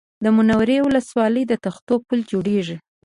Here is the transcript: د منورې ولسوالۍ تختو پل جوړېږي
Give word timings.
د 0.23 0.25
منورې 0.35 0.77
ولسوالۍ 0.87 1.43
تختو 1.65 1.93
پل 2.07 2.19
جوړېږي 2.31 2.77